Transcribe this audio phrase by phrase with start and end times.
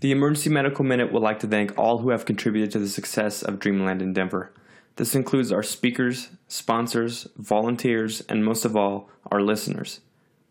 [0.00, 3.42] The Emergency Medical Minute would like to thank all who have contributed to the success
[3.42, 4.52] of Dreamland in Denver.
[4.94, 9.98] This includes our speakers, sponsors, volunteers, and most of all, our listeners.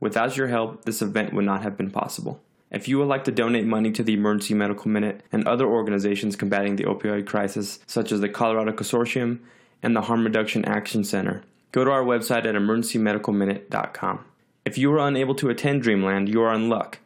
[0.02, 2.42] Without your help, this event would not have been possible.
[2.72, 6.36] If you would like to donate money to the Emergency Medical Minute and other organizations
[6.36, 9.40] combating the opioid crisis, such as the Colorado Consortium
[9.82, 11.42] and the Harm Reduction Action Center,
[11.72, 14.26] go to our website at emergencymedicalminute.com.
[14.66, 17.00] If you were unable to attend Dreamland, you are in luck.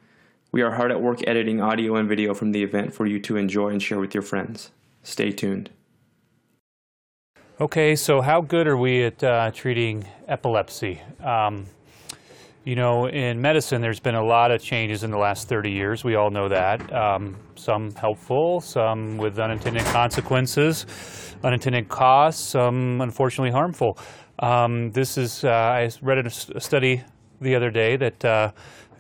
[0.53, 3.37] We are hard at work editing audio and video from the event for you to
[3.37, 4.71] enjoy and share with your friends.
[5.01, 5.69] Stay tuned.
[7.61, 10.99] Okay, so how good are we at uh, treating epilepsy?
[11.23, 11.67] Um,
[12.65, 16.03] you know, in medicine, there's been a lot of changes in the last 30 years.
[16.03, 16.93] We all know that.
[16.93, 20.85] Um, some helpful, some with unintended consequences,
[21.45, 23.97] unintended costs, some unfortunately harmful.
[24.39, 27.05] Um, this is, uh, I read a study
[27.39, 28.51] the other day that uh,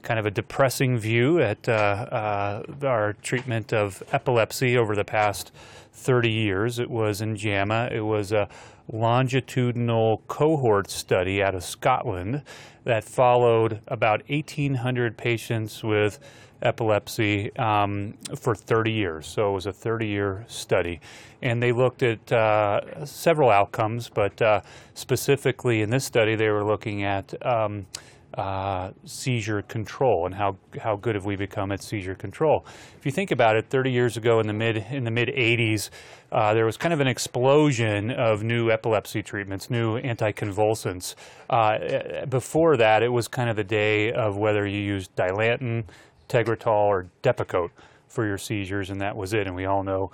[0.01, 5.51] kind of a depressing view at uh, uh, our treatment of epilepsy over the past
[5.93, 6.79] 30 years.
[6.79, 7.89] It was in JAMA.
[7.91, 8.49] It was a
[8.91, 12.43] longitudinal cohort study out of Scotland
[12.83, 16.19] that followed about 1,800 patients with
[16.61, 19.27] epilepsy um, for 30 years.
[19.27, 20.99] So it was a 30 year study.
[21.41, 24.61] And they looked at uh, several outcomes, but uh,
[24.93, 27.87] specifically in this study, they were looking at um,
[28.35, 32.65] uh, seizure control and how how good have we become at seizure control.
[32.97, 35.89] If you think about it, 30 years ago in the mid in the mid 80s,
[36.31, 41.15] uh, there was kind of an explosion of new epilepsy treatments, new anticonvulsants.
[41.49, 45.83] Uh, before that, it was kind of the day of whether you used Dilantin,
[46.29, 47.71] Tegretol, or Depakote
[48.07, 49.47] for your seizures, and that was it.
[49.47, 50.11] And we all know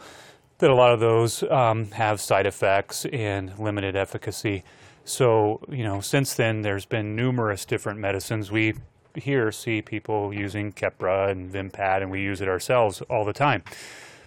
[0.59, 4.63] that a lot of those um, have side effects and limited efficacy.
[5.07, 8.51] So, you know, since then, there's been numerous different medicines.
[8.51, 8.73] We
[9.15, 13.63] here see people using Keppra and Vimpat, and we use it ourselves all the time.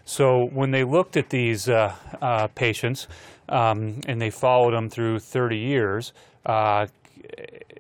[0.06, 3.08] So when they looked at these uh, uh, patients
[3.50, 6.14] um, and they followed them through 30 years,
[6.46, 6.86] uh,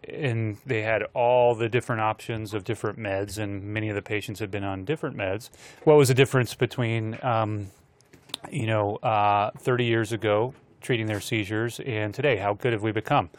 [0.06, 4.40] and they had all the different options of different meds, and many of the patients
[4.40, 5.48] had been on different meds.
[5.84, 7.68] What was the difference between, um,
[8.50, 12.92] you know, uh, 30 years ago treating their seizures, and today, how good have we
[12.92, 13.30] become?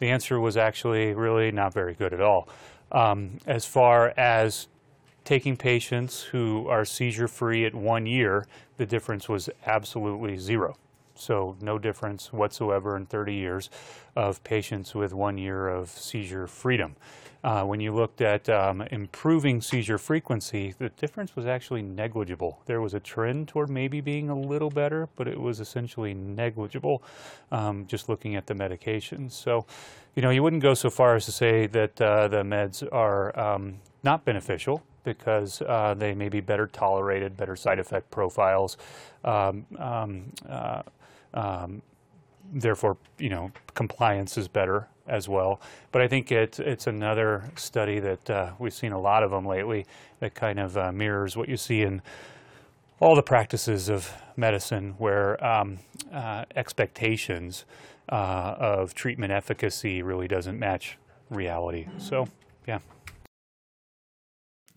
[0.00, 2.48] The answer was actually really not very good at all.
[2.92, 4.68] Um, as far as
[5.24, 8.46] taking patients who are seizure free at one year,
[8.76, 10.76] the difference was absolutely zero.
[11.14, 13.70] So, no difference whatsoever in 30 years
[14.16, 16.96] of patients with one year of seizure freedom.
[17.44, 22.62] Uh, when you looked at um, improving seizure frequency, the difference was actually negligible.
[22.64, 27.02] There was a trend toward maybe being a little better, but it was essentially negligible
[27.52, 29.32] um, just looking at the medications.
[29.32, 29.66] So,
[30.14, 33.38] you know, you wouldn't go so far as to say that uh, the meds are
[33.38, 38.76] um, not beneficial because uh, they may be better tolerated, better side effect profiles.
[39.24, 40.82] Um, um, uh,
[41.34, 41.82] um,
[42.52, 45.60] therefore, you know, compliance is better as well.
[45.92, 49.46] But I think it, it's another study that uh, we've seen a lot of them
[49.46, 49.86] lately
[50.20, 52.02] that kind of uh, mirrors what you see in
[53.00, 55.78] all the practices of medicine where um,
[56.12, 57.64] uh, expectations
[58.08, 60.96] uh, of treatment efficacy really doesn't match
[61.30, 61.86] reality.
[61.98, 62.28] So,
[62.66, 62.78] yeah.